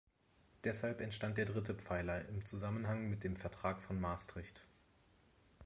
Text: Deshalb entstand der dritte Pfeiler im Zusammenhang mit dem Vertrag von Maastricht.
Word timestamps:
Deshalb 0.63 0.99
entstand 0.99 1.37
der 1.37 1.45
dritte 1.45 1.75
Pfeiler 1.75 2.27
im 2.27 2.43
Zusammenhang 2.43 3.07
mit 3.07 3.23
dem 3.23 3.35
Vertrag 3.35 3.83
von 3.83 4.01
Maastricht. 4.01 4.65